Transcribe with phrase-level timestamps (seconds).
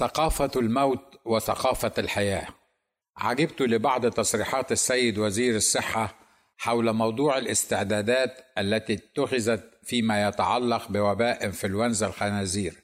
[0.00, 2.46] ثقافة الموت وثقافة الحياة.
[3.16, 6.14] عجبت لبعض تصريحات السيد وزير الصحة
[6.56, 12.74] حول موضوع الاستعدادات التي اتخذت فيما يتعلق بوباء إنفلونزا الخنازير.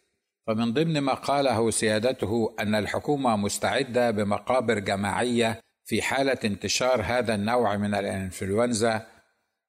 [0.47, 7.77] فمن ضمن ما قاله سيادته أن الحكومة مستعدة بمقابر جماعية في حالة انتشار هذا النوع
[7.77, 9.07] من الإنفلونزا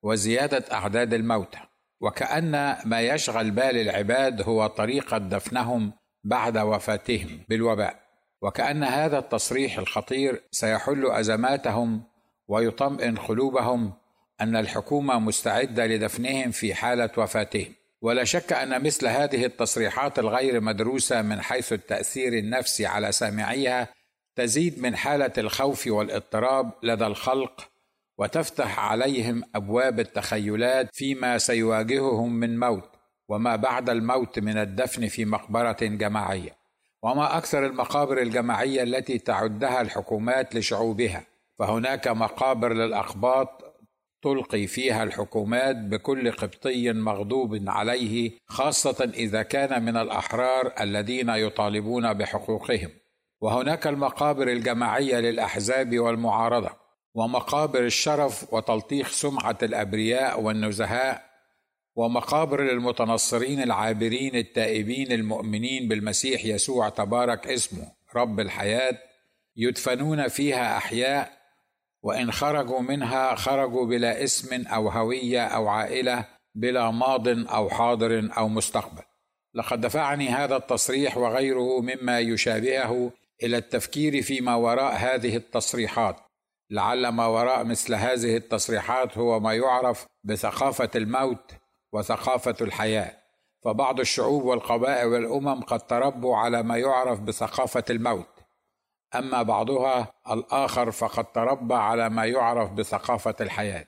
[0.04, 1.60] وزيادة أعداد الموتى.
[2.02, 5.94] وكأن ما يشغل بال العباد هو طريقة دفنهم
[6.24, 8.08] بعد وفاتهم بالوباء.
[8.42, 12.04] وكأن هذا التصريح الخطير سيحل أزماتهم
[12.48, 13.94] ويطمئن قلوبهم
[14.42, 17.74] أن الحكومة مستعدة لدفنهم في حالة وفاتهم.
[18.02, 23.88] ولا شك أن مثل هذه التصريحات الغير مدروسة من حيث التأثير النفسي على سامعيها
[24.36, 27.70] تزيد من حالة الخوف والاضطراب لدى الخلق
[28.18, 32.97] وتفتح عليهم أبواب التخيلات فيما سيواجههم من موت.
[33.30, 36.56] وما بعد الموت من الدفن في مقبرة جماعية
[37.04, 41.24] وما أكثر المقابر الجماعية التي تعدها الحكومات لشعوبها
[41.60, 43.64] فهناك مقابر للأقباط
[44.22, 52.90] تلقي فيها الحكومات بكل قبطي مغضوب عليه خاصة إذا كان من الأحرار الذين يطالبون بحقوقهم.
[53.42, 56.70] وهناك المقابر الجماعية للأحزاب والمعارضة
[57.14, 61.27] ومقابر الشرف وتلطيخ سمعة الأبرياء والنزهاء
[61.98, 68.98] ومقابر للمتنصرين العابرين التائبين المؤمنين بالمسيح يسوع تبارك اسمه رب الحياة
[69.56, 71.38] يدفنون فيها أحياء
[72.04, 76.26] وإن خرجوا منها خرجوا بلا اسم أو هوية أو عائلة
[76.56, 79.04] بلا ماض أو حاضر أو مستقبل.
[79.54, 83.12] لقد دفعني هذا التصريح وغيره مما يشابهه
[83.44, 86.16] إلى التفكير فيما وراء هذه التصريحات.
[86.70, 91.52] لعل ما وراء مثل هذه التصريحات هو ما يعرف بثقافة الموت
[91.94, 93.14] وثقافة الحياة.
[93.64, 98.40] فبعض الشعوب والقبائل والأمم قد تربوا على ما يعرف بثقافة الموت.
[99.16, 103.86] أما بعضها الآخر فقد تربى على ما يعرف بثقافة الحياة.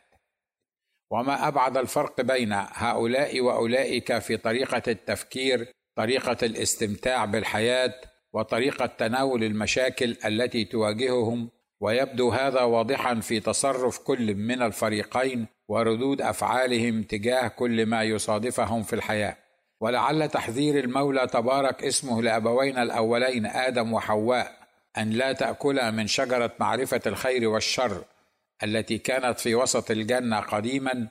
[1.11, 8.02] وما أبعد الفرق بين هؤلاء وأولئك في طريقة التفكير طريقة الاستمتاع بالحياة
[8.33, 11.49] وطريقة تناول المشاكل التي تواجههم.
[11.81, 18.93] ويبدو هذا واضحا في تصرف كل من الفريقين وردود أفعالهم تجاه كل ما يصادفهم في
[18.93, 19.37] الحياة.
[19.80, 24.52] ولعل تحذير المولى تبارك اسمه لابوينا الأولين آدم وحواء
[24.97, 28.03] أن لا تأكلا من شجرة معرفة الخير والشر
[28.63, 31.07] التي كانت في وسط الجنة قديما.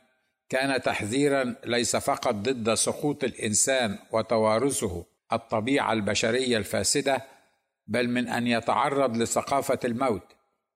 [0.49, 7.25] كان تحذيرا ليس فقط ضد سقوط الإنسان وتوارثه الطبيعة البشرية الفاسدة
[7.87, 10.23] بل من أن يتعرض لثقافة الموت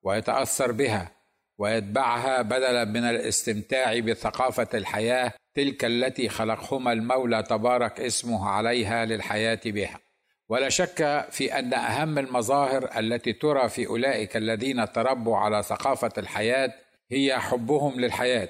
[0.03, 1.11] ويتأثر بها
[1.59, 10.01] ويتبعها بدلا من الاستمتاع بثقافة الحياة تلك التي خلقهما المولى تبارك اسمه عليها للحياة بها.
[10.49, 16.75] ولا شك في أن أهم المظاهر التي ترى في أولئك الذين تربوا على ثقافة الحياة
[17.11, 18.49] هي حبهم للحياة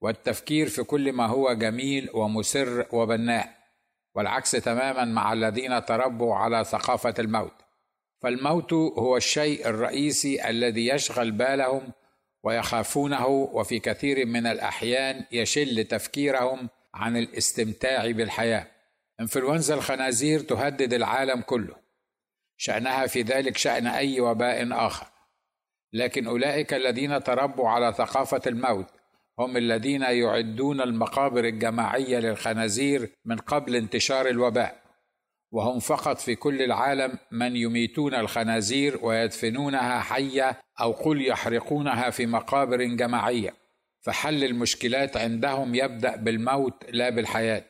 [0.00, 3.56] والتفكير في كل ما هو جميل ومسر وبناء
[4.14, 7.52] والعكس تماما مع الذين تربوا على ثقافة الموت.
[8.22, 11.92] فالموت هو الشيء الرئيسي الذي يشغل بالهم
[12.46, 18.66] ويخافونه وفي كثير من الأحيان يشل تفكيرهم عن الاستمتاع بالحياة.
[19.20, 21.76] إنفلونزا الخنازير تهدد العالم كله.
[22.56, 25.06] شأنها في ذلك شأن أي وباء آخر.
[25.92, 28.86] لكن أولئك الذين تربوا على ثقافة الموت
[29.38, 34.85] هم الذين يعدون المقابر الجماعية للخنازير من قبل انتشار الوباء.
[35.56, 42.84] وهم فقط في كل العالم من يميتون الخنازير ويدفنونها حية أو قل يحرقونها في مقابر
[42.84, 43.54] جماعية.
[44.00, 47.64] فحل المشكلات عندهم يبدأ بالموت لا بالحياة.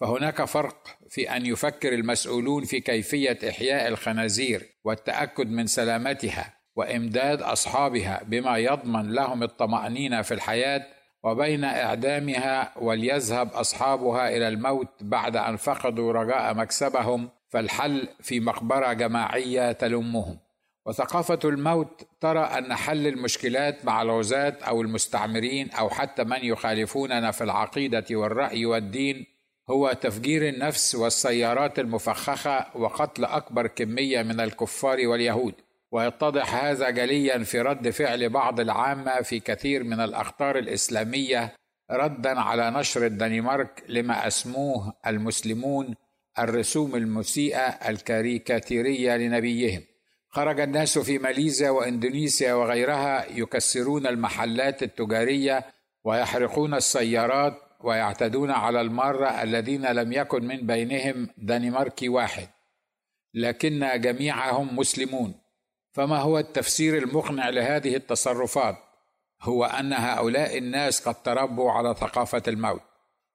[0.00, 8.22] فهناك فرق في أن يفكر المسؤولون في كيفية إحياء الخنازير والتأكد من سلامتها وإمداد أصحابها
[8.22, 10.86] بما يضمن لهم الطمأنينة في الحياة
[11.22, 19.72] وبين إعدامها وليذهب أصحابها إلى الموت بعد أن فقدوا رجاء مكسبهم فالحل في مقبرة جماعية
[19.72, 20.38] تلمهم.
[20.86, 27.44] وثقافة الموت ترى أن حل المشكلات مع الغزاه أو المستعمرين أو حتى من يخالفوننا في
[27.44, 29.26] العقيدة والرأي والدين
[29.70, 35.54] هو تفجير النفس والسيارات المفخخة وقتل أكبر كمية من الكفار واليهود.
[35.92, 41.52] ويتضح هذا جليا في رد فعل بعض العامة في كثير من الأخطار الإسلامية
[41.90, 45.94] ردا على نشر الدنمارك لما اسموه المسلمون
[46.38, 49.82] الرسوم المسيئة الكاريكاتيرية لنبيهم.
[50.28, 55.64] خرج الناس في ماليزيا وإندونيسيا وغيرها يكسرون المحلات التجارية
[56.04, 62.48] ويحرقون السيارات ويعتدون على المارة الذين لم يكن من بينهم دنماركي واحد.
[63.34, 65.34] لكن جميعهم مسلمون.
[65.96, 68.76] فما هو التفسير المقنع لهذه التصرفات؟
[69.42, 72.80] هو أن هؤلاء الناس قد تربوا على ثقافة الموت.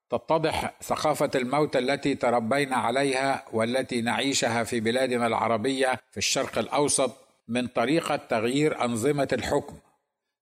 [0.09, 7.11] تتضح ثقافة الموت التي تربينا عليها والتي نعيشها في بلادنا العربية في الشرق الأوسط
[7.47, 9.75] من طريقة تغيير أنظمة الحكم.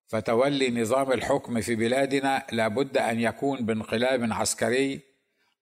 [0.08, 5.02] فتولي نظام الحكم في بلادنا لابد أن يكون بانقلاب عسكري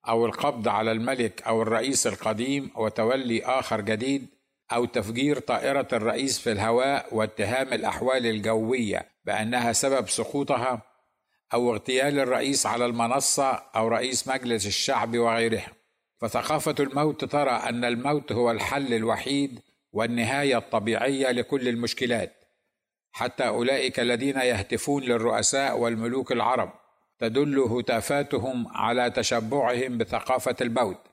[0.07, 4.36] أو القبض على الملك أو الرئيس القديم وتولي آخر جديد
[4.71, 10.81] أو تفجير طائرة الرئيس في الهواء واتهام الأحوال الجوية بأنها سبب سقوطها
[11.53, 15.71] أو اغتيال الرئيس على المنصة أو رئيس مجلس الشعب وغيرها
[16.21, 19.59] فثقافة الموت ترى أن الموت هو الحل الوحيد
[19.91, 22.33] والنهاية الطبيعية لكل المشكلات.
[23.11, 26.73] حتى أولئك الذين يهتفون للرؤساء والملوك العرب
[27.19, 31.06] تدل هتافاتهم على تشبعهم بثقافة الموت.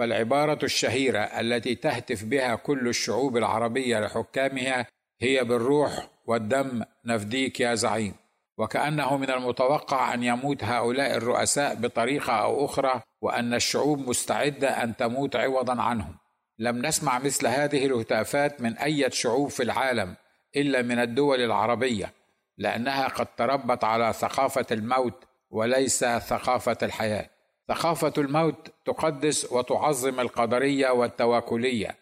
[0.00, 4.86] فالعبارة الشهيرة التي تهتف بها كل الشعوب العربية لحكامها
[5.20, 6.82] هي بالروح والدم.
[7.04, 8.14] نفديك يا زعيم.
[8.58, 15.36] وكأنه من المتوقع أن يموت هؤلاء الرؤساء بطريقة أو أخرى وأن الشعوب مستعدة أن تموت
[15.36, 16.16] عوضا عنهم.
[16.58, 20.14] لم نسمع مثل هذه الهتافات من أي شعوب في العالم
[20.56, 22.12] إلا من الدول العربية
[22.58, 27.30] لأنها قد تربت على ثقافة الموت وليس ثقافة الحياة.
[27.68, 31.96] ثقافة الموت تقدس وتعظم القدرية والتواكلية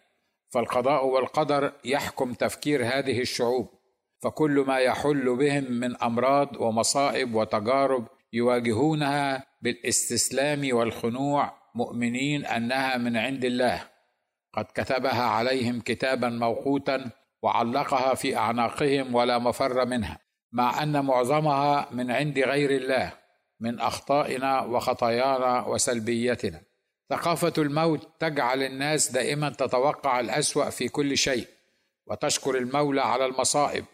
[0.49, 3.69] فالقضاء والقدر يحكم تفكير هذه الشعوب
[4.21, 13.45] فكل ما يحل بهم من أمراض ومصائب وتجارب يواجهونها بالاستسلام والخنوع مؤمنين أنها من عند
[13.45, 13.83] الله.
[14.53, 20.19] قد كتبها عليهم كتابا موقوتا وعلقها في أعناقهم ولا مفر منها
[20.51, 23.13] مع أن معظمها من عند غير الله.
[23.59, 26.61] من أخطائنا وخطايانا وسلبيتنا.
[27.09, 31.47] ثقافة الموت تجعل الناس دائما تتوقع الأسوأ في كل شيء
[32.07, 33.85] وتشكر المولى على المصائب.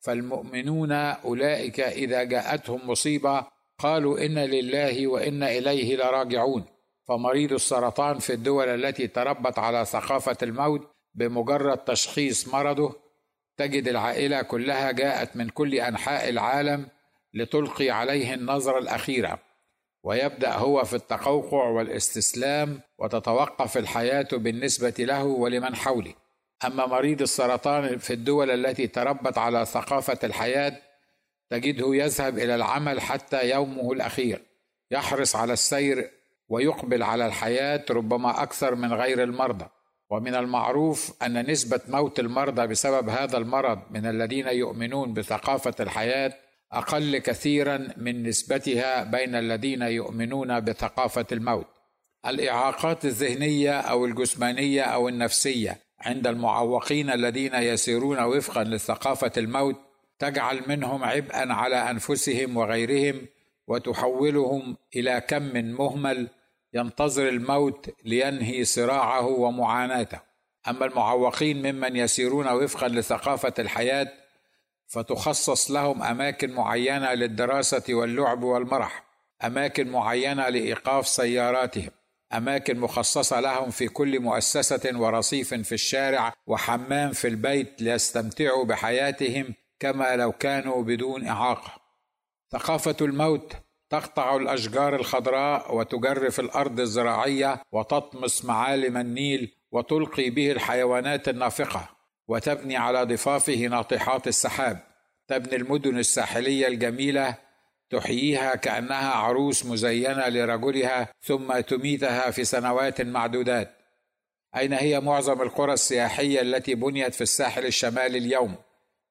[0.00, 3.46] فالمؤمنون أولئك إذا جاءتهم مصيبة
[3.78, 6.64] قالوا إنا لله وأنا إليه لراجعون.
[7.08, 12.94] فمريض السرطان في الدول التي تربت على ثقافة الموت بمجرد تشخيص مرضه
[13.56, 16.88] تجد العائلة كلها جاءت من كل أنحاء العالم
[17.34, 19.38] لتلقي عليه النظرة الأخيرة
[20.02, 26.14] ويبدأ هو في التقوقع والاستسلام وتتوقف الحياة بالنسبة له ولمن حوله.
[26.64, 30.76] أما مريض السرطان في الدول التي تربت على ثقافة الحياة
[31.50, 34.42] تجده يذهب إلى العمل حتى يومه الأخير
[34.90, 36.10] يحرص على السير
[36.48, 39.66] ويقبل على الحياة ربما أكثر من غير المرضى.
[40.10, 46.32] ومن المعروف أن نسبة موت المرضى بسبب هذا المرض من الذين يؤمنون بثقافة الحياة
[46.78, 51.66] أقل كثيرا من نسبتها بين الذين يؤمنون بثقافة الموت.
[52.26, 59.76] الإعاقات الذهنية أو الجسمانية أو النفسية عند المعوقين الذين يسيرون وفقا لثقافة الموت
[60.18, 63.26] تجعل منهم عبئا على أنفسهم وغيرهم
[63.66, 66.28] وتحولهم إلى كم مهمل
[66.74, 70.20] ينتظر الموت لينهي صراعه ومعاناته.
[70.68, 74.12] أما المعوقين ممن يسيرون وفقا لثقافة الحياة
[74.94, 79.04] فتخصص لهم أماكن معينة للدراسة واللعب والمرح
[79.44, 81.90] أماكن معينة لإيقاف سياراتهم
[82.32, 90.16] أماكن مخصصة لهم في كل مؤسسة ورصيف في الشارع وحمام في البيت ليستمتعوا بحياتهم كما
[90.16, 91.72] لو كانوا بدون إعاقة.
[92.52, 93.52] ثقافة الموت
[93.90, 101.88] تقطع الأشجار الخضراء وتجرف الأرض الزراعية وتطمس معالم النيل وتلقي به الحيوانات النافقة.
[102.28, 104.78] وتبني على ضفافه ناطحات السحاب.
[105.28, 107.34] تبني المدن الساحلية الجميلة
[107.90, 113.70] تحييها كأنها عروس مزينة لرجلها ثم تميتها في سنوات معدودات.
[114.56, 118.54] أين هي معظم القرى السياحية التي بنيت في الساحل الشمالي اليوم؟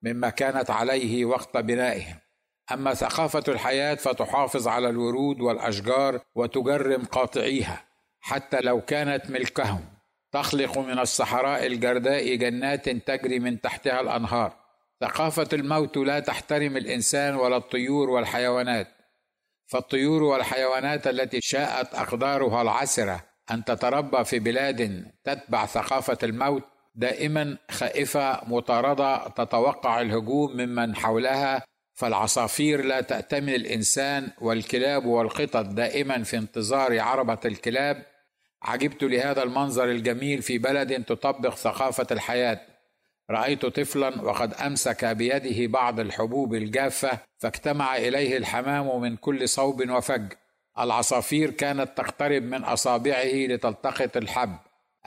[0.04, 2.22] مما كانت عليه وقت بنائها
[2.72, 7.84] أما ثقافة الحياة فتحافظ على الورود والأشجار وتجرم قاطعيها
[8.20, 9.86] حتى لو كانت ملكهم.
[10.34, 14.54] تخلق من الصحراء الجرداء جنات تجري من تحتها الأنهار.
[15.02, 18.88] ثقافة الموت لا تحترم الإنسان ولا الطيور والحيوانات.
[19.68, 26.64] فالطيور والحيوانات التي شاءت أقدارها العسرة أن تتربى في بلاد تتبع ثقافة الموت
[26.96, 31.64] دائما خائفة مطاردة تتوقع الهجوم ممن حولها
[31.94, 38.06] فالعصافير لا تأتمن الإنسان والكلاب والقطط دائما في انتظار عربة الكلاب
[38.64, 42.62] عجبت لهذا المنظر الجميل في بلد تطبق ثقافة الحياة.
[43.30, 50.34] رأيت طفلا وقد أمسك بيده بعض الحبوب الجافة فاجتمع إليه الحمام من كل صوب وفج.
[50.80, 54.58] العصافير كانت تقترب من أصابعه لتلتقط الحب.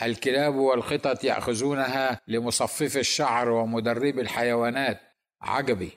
[0.03, 5.01] الكلاب والقطط يأخذونها لمصفف الشعر ومدرب الحيوانات.
[5.43, 5.91] عجبي.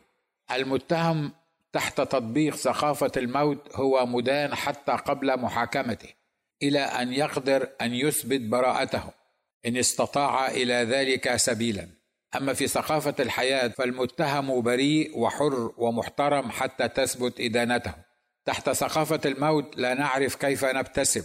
[0.51, 1.31] المتهم
[1.73, 6.18] تحت تطبيق ثقافة الموت هو مدان حتى قبل محاكمته.
[6.63, 9.03] إلى أن يقدر أن يثبت براءته
[9.65, 11.87] إن استطاع إلى ذلك سبيلا.
[12.35, 17.93] أما في ثقافة الحياة فالمتهم بريء وحر ومحترم حتى تثبت إدانته.
[18.45, 21.23] تحت ثقافة الموت لا نعرف كيف نبتسم.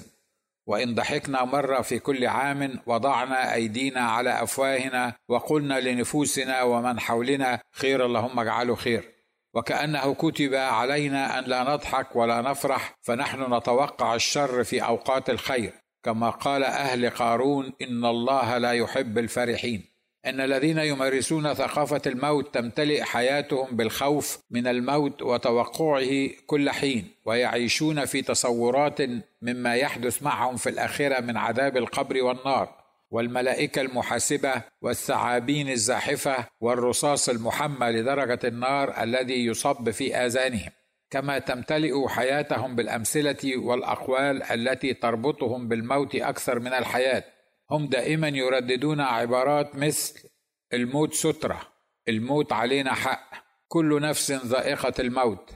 [0.67, 8.07] وإن ضحكنا مرة في كل عام وضعنا أيدينا على أفواهنا وقلنا لنفوسنا ومن حولنا خير
[8.07, 9.14] اللهم اجعله خير.
[9.55, 15.73] وكأنه كتب علينا أن لا نضحك ولا نفرح فنحن نتوقع الشر في أوقات الخير.
[16.03, 19.95] كما قال أهل قارون إن الله لا يحب الفرحين.
[20.27, 28.23] إن الذين يمارسون ثقافة الموت تمتلئ حياتهم بالخوف من الموت وتوقعه كل حين ويعيشون في
[28.23, 28.99] تصورات
[29.43, 32.84] مما يحدث معهم في الاخره من عذاب القبر والنار.
[33.15, 40.71] والملائكة المحاسبة والثعابين الزاحفة والرصاص المحمى لدرجة النار الذي يصب في آذانهم.
[41.11, 47.25] كما تمتلئ حياتهم بالأمثلة والأقوال التي تربطهم بالموت أكثر من الحياة.
[47.71, 50.29] هم دائما يرددون عبارات مثل
[50.73, 51.61] الموت سترة
[52.09, 53.31] الموت علينا حق
[53.69, 55.51] كل نفس ذائقة الموت.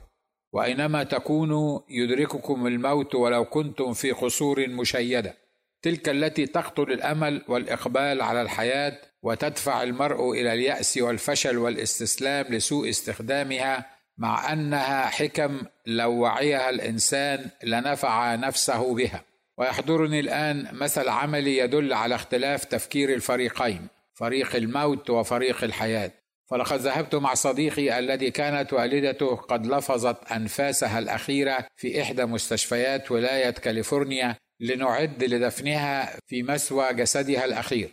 [0.53, 5.48] واينما تكونوا يدرككم الموت ولو كنتم في قصور مشيدة.
[5.83, 13.87] تلك التي تقتل الأمل والإقبال على الحياة وتدفع المرء إلى اليأس والفشل والاستسلام لسوء استخدامها
[14.19, 19.25] مع أنها حكم لو وعيها الإنسان لنفع نفسه بها.
[19.59, 26.11] ويحضرني الآن مثل عملي يدل على اختلاف تفكير الفريقين فريق الموت وفريق الحياة.
[26.51, 33.51] فلقد ذهبت مع صديقي الذي كانت والدته قد لفظت أنفاسها الأخيرة في إحدى مستشفيات ولاية
[33.51, 37.91] كاليفورنيا لنعد لدفنها في مسوى جسدها الأخير.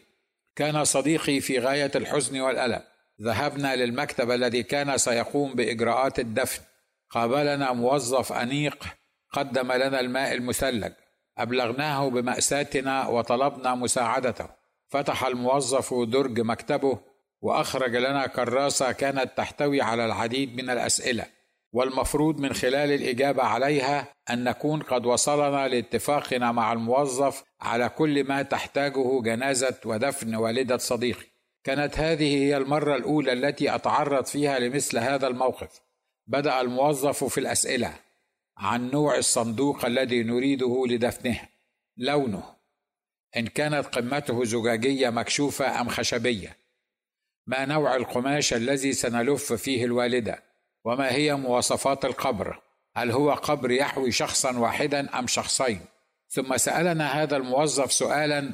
[0.55, 2.81] كان صديقي في غاية الحزن والألم.
[3.21, 6.61] ذهبنا للمكتب الذي كان سيقوم بإجراءات الدفن.
[7.09, 8.83] قابلنا موظف أنيق
[9.31, 10.93] قدم لنا الماء المثلج.
[11.37, 14.47] أبلغناه بمأساتنا وطلبنا مساعدته.
[14.87, 16.99] فتح الموظف درج مكتبه
[17.41, 21.25] وأخرج لنا كراسة كانت تحتوي على العديد من الأسئلة.
[21.75, 28.41] والمفروض من خلال الإجابة عليها أن نكون قد وصلنا لاتفاقنا مع الموظف على كل ما
[28.41, 31.25] تحتاجه جنازة ودفن والدة صديقي.
[31.63, 35.81] كانت هذه هي المرة الأولى التي أتعرض فيها لمثل هذا الموقف.
[36.27, 37.93] بدأ الموظف في الأسئلة
[38.57, 41.39] عن نوع الصندوق الذي نريده لدفنه.
[41.97, 42.43] لونه
[43.37, 46.57] إن كانت قمته زجاجية مكشوفة أم خشبية.
[47.47, 50.54] ما نوع القماش الذي سنلف فيه الوالدة؟
[50.85, 52.59] وما هي مواصفات القبر؟
[52.95, 55.79] هل هو قبر يحوي شخصا واحدا أم شخصين؟
[56.29, 58.53] ثم سألنا هذا الموظف سؤالا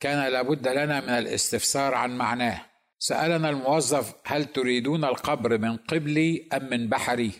[0.00, 2.60] كان لابد لنا من الاستفسار عن معناه.
[2.98, 7.32] سألنا الموظف هل تريدون القبر من قبلي أم من بحري؟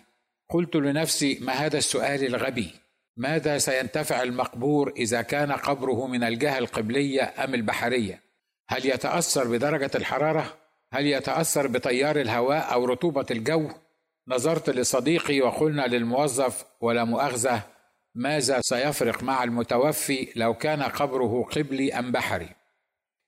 [0.51, 2.71] قلت لنفسي ما هذا السؤال الغبي؟
[3.17, 8.23] ماذا سينتفع المقبور إذا كان قبره من الجهة القبلية أم البحرية؟
[8.69, 10.59] هل يتأثر بدرجة الحرارة؟
[10.93, 13.71] هل يتأثر بتيار الهواء أو رطوبة الجو؟
[14.29, 17.63] نظرت لصديقي وقلنا للموظف ولا مؤاخذة
[18.15, 22.49] ماذا سيفرق مع المتوفي لو كان قبره قبلي أم بحري؟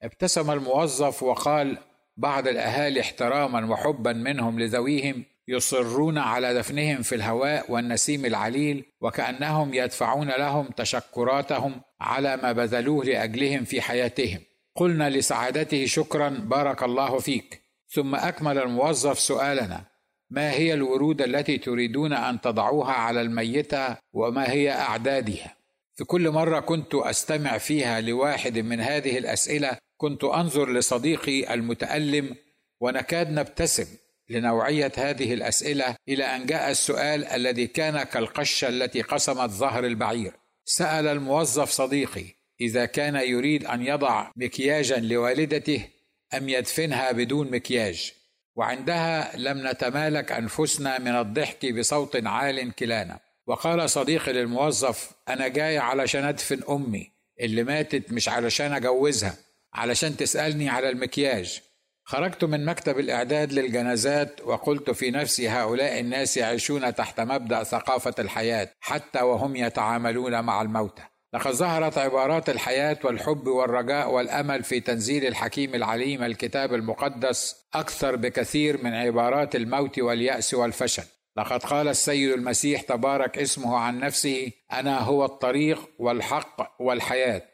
[0.02, 1.78] ابتسم الموظف وقال
[2.16, 10.28] بعض الأهالي احتراما وحبا منهم لذويهم يصرون على دفنهم في الهواء والنسيم العليل وكأنهم يدفعون
[10.28, 14.40] لهم تشكراتهم على ما بذلوه لأجلهم في حياتهم.
[14.76, 17.62] قلنا لسعادته شكرا بارك الله فيك.
[17.88, 19.89] ثم أكمل الموظف سؤالنا
[20.30, 25.56] ما هي الورود التي تريدون أن تضعوها على الميتة وما هي أعدادها؟
[25.94, 32.37] في كل مرة كنت أستمع فيها لواحد من هذه الأسئلة كنت أنظر لصديقي المتألم
[32.80, 33.87] ونكاد نبتسم
[34.28, 40.32] لنوعية هذه الأسئلة إلى أن جاء السؤال الذي كان كالقشة التي قسمت ظهر البعير.
[40.64, 42.25] سأل الموظف صديقي
[42.60, 45.88] إذا كان يريد أن يضع مكياجا لوالدته
[46.34, 48.19] أم يدفنها بدون مكياج.
[48.61, 53.19] وعندها لم نتمالك أنفسنا من الضحك بصوت عال كلانا.
[53.47, 59.35] وقال صديقي للموظف أنا جاي علشان أدفن أمي اللي ماتت مش علشان أجوزها
[59.75, 61.61] علشان تسألني على المكياج.
[62.05, 68.69] خرجت من مكتب الإعداد للجنازات وقلت في نفسي هؤلاء الناس يعيشون تحت مبدأ ثقافة الحياة
[68.81, 71.02] حتى وهم يتعاملون مع الموتى.
[71.34, 78.84] لقد ظهرت عبارات الحياة والحب والرجاء والأمل في تنزيل الحكيم العليم الكتاب المقدس أكثر بكثير
[78.84, 81.02] من عبارات الموت واليأس والفشل.
[81.37, 87.49] لقد قال السيد المسيح تبارك اسمه عن نفسه أنا هو الطريق والحق والحياة.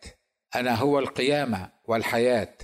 [0.55, 2.55] أنا هو القيامة والحياة.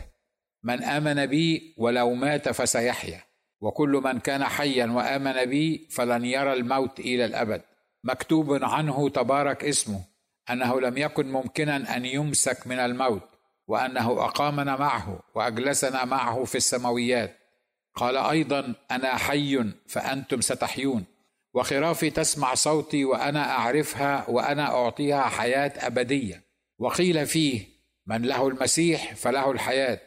[0.65, 3.21] من آمن بي ولو مات فسيحيا.
[3.61, 7.63] وكل من كان حيا وآمن بي فلن يرى الموت إلى الأبد.
[8.05, 10.12] مكتوب عنه تبارك اسمه.
[10.51, 13.29] أنه لم يكن ممكنا أن يمسك من الموت
[13.67, 17.39] وأنه أقامنا معه وأجلسنا معه في السماويات.
[17.95, 21.05] قال أيضا أنا حي فأنتم ستحيون.
[21.55, 26.43] وخرافي تسمع صوتي وأنا أعرفها وأنا أعطيها حياة أبدية.
[26.79, 27.67] وقيل فيه
[28.07, 30.01] من له المسيح فله الحياة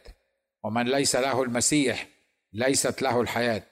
[0.64, 2.08] ومن ليس له المسيح
[2.54, 3.64] ليست له الحياة.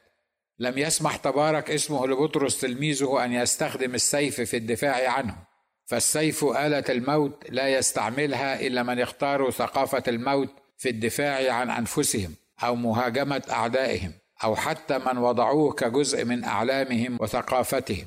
[0.59, 5.52] لم يسمح تبارك اسمه لبطرس تلميذه أن يستخدم السيف في الدفاع عنه.
[5.85, 12.75] فالسيف آلة الموت لا يستعملها إلا من اختاروا ثقافة الموت في الدفاع عن أنفسهم أو
[12.75, 14.13] مهاجمة أعدائهم
[14.43, 18.05] أو حتى من وضعوه كجزء من أعلامهم وثقافتهم.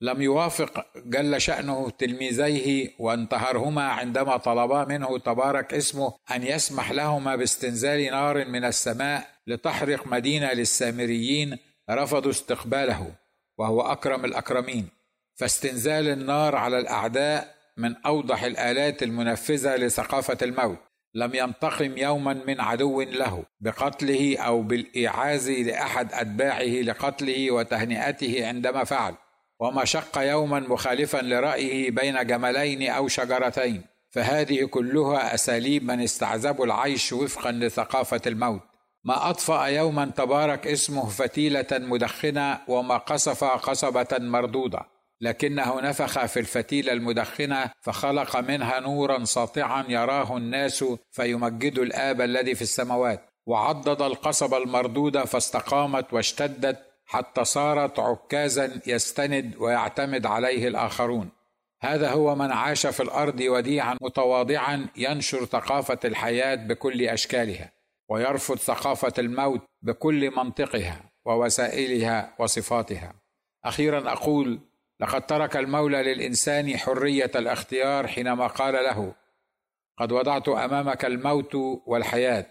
[0.00, 8.04] لم يوافق جل شأنه تلميذيه وانتهرهما عندما طلبا منه تبارك اسمه أن يسمح لهما باستنزال
[8.10, 11.58] نار من السماء لتحرق مدينة للسامريين
[11.90, 13.12] رفضوا استقباله
[13.58, 14.95] وهو أكرم الأكرمين.
[15.36, 20.78] فاستنزال النار على الأعداء من أوضح الآلات المنفذة لثقافة الموت.
[21.14, 29.14] لم ينتقم يوما من عدو له بقتله أو بالايعاز لأحد أتباعه لقتله وتهنئته عندما فعل.
[29.60, 33.82] وما شق يوما مخالفا لرأيه بين جملين أو شجرتين.
[34.10, 38.60] فهذه كلها أساليب من استعذبوا العيش وفقا لثقافة الموت.
[39.04, 44.95] ما أطفأ يوما تبارك اسمه فتيلة مدخنة وما قصف قصبة مردودة.
[45.20, 52.62] لكنه نفخ في الفتيله المدخنة فخلق منها نورا ساطعا يراه الناس فيمجدوا الآب الذي في
[52.62, 53.30] السماوات.
[53.46, 61.28] وعضد القصبه المردوده فاستقامت واشتدت حتى صارت عكازا يستند ويعتمد عليه الآخرون.
[61.82, 67.72] هذا هو من عاش في الأرض وديعا متواضعا ينشر ثقافة الحياة بكل أشكالها
[68.08, 73.14] ويرفض ثقافة الموت بكل منطقها ووسائلها وصفاتها.
[73.64, 74.60] أخيرا أقول
[75.00, 79.14] لقد ترك المولى للإنسان حرية الاختيار حينما قال له
[79.98, 81.54] قد وضعت أمامك الموت
[81.86, 82.46] والحياة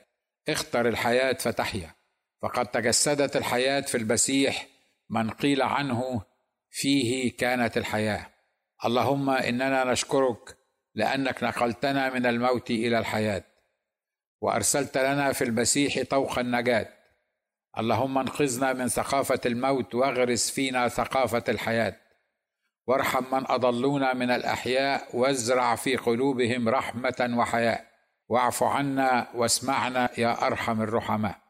[0.50, 1.96] اختر الحياة فتحيا.
[2.42, 4.68] فقد تجسدت الحياة في المسيح
[5.10, 6.22] من قيل عنه
[6.70, 8.28] فيه كانت الحياة.
[8.86, 10.58] اللهم إننا نشكرك
[10.96, 13.44] لأنك نقلتنا من الموت إلى الحياة
[14.42, 16.88] وأرسلت لنا في المسيح طوق النجاة.
[17.78, 22.05] اللهم انقذنا من ثقافه الموت واغرس فينا ثقافه الحياة.
[22.88, 27.86] وارحم من اضلونا من الأحياء وازرع في قلوبهم رحمة وحياء.
[28.30, 31.45] واعف عنا واسمعنا يا أرحم الرحماء.